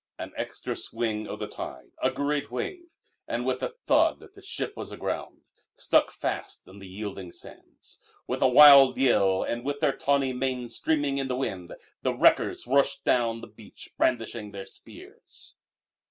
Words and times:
An 0.17 0.33
extra 0.35 0.75
swing 0.75 1.27
of 1.27 1.37
the 1.37 1.47
tide, 1.47 1.91
a 2.01 2.09
great 2.09 2.49
wave 2.49 2.97
and 3.27 3.45
with 3.45 3.61
a 3.61 3.75
thud 3.85 4.17
the 4.33 4.41
ship 4.41 4.75
was 4.75 4.91
aground, 4.91 5.41
stuck 5.75 6.09
fast 6.09 6.67
on 6.67 6.79
the 6.79 6.87
yielding 6.87 7.31
sands. 7.31 7.99
With 8.25 8.41
a 8.41 8.47
wild 8.47 8.97
yell, 8.97 9.43
and 9.43 9.63
with 9.63 9.79
their 9.79 9.95
tawny 9.95 10.33
manes 10.33 10.75
streaming 10.75 11.19
in 11.19 11.27
the 11.27 11.35
wind, 11.35 11.75
the 12.01 12.15
wreckers 12.17 12.65
rushed 12.65 13.03
down 13.03 13.41
the 13.41 13.47
beach 13.47 13.89
brandishing 13.95 14.49
their 14.49 14.65
spears. 14.65 15.53